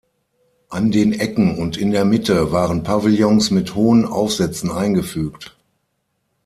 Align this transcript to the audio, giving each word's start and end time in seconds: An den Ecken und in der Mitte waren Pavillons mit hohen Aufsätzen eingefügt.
An 0.69 0.89
den 0.89 1.13
Ecken 1.13 1.59
und 1.59 1.77
in 1.77 1.91
der 1.91 2.05
Mitte 2.05 2.51
waren 2.51 2.81
Pavillons 2.81 3.51
mit 3.51 3.75
hohen 3.75 4.03
Aufsätzen 4.03 4.71
eingefügt. 4.71 5.55